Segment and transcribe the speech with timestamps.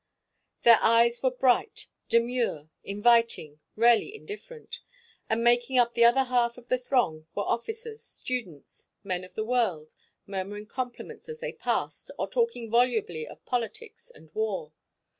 [0.63, 4.79] Their eyes were bright, demure, inviting, rarely indifferent;
[5.29, 9.45] and making up the other half of the throng were officers, students, men of the
[9.45, 9.93] world,
[10.25, 14.73] murmuring compliments as they passed or talking volubly of politics and war.